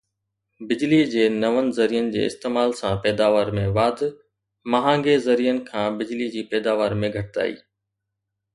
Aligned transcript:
بجلي 0.69 1.01
جي 1.15 1.27
نون 1.43 1.69
ذريعن 1.79 2.07
جي 2.15 2.23
استعمال 2.29 2.73
سان 2.79 2.95
پيداوار 3.03 3.53
۾ 3.59 3.67
واڌ 3.77 4.01
مهانگي 4.77 5.15
ذريعن 5.29 5.63
کان 5.71 6.01
بجلي 6.03 6.33
جي 6.37 6.45
پيداوار 6.55 7.01
۾ 7.07 7.15
گهٽتائي 7.19 7.59